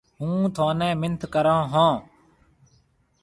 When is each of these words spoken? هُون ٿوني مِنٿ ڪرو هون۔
هُون 0.19 0.39
ٿوني 0.55 0.89
مِنٿ 1.01 1.21
ڪرو 1.33 1.57
هون۔ 1.73 1.93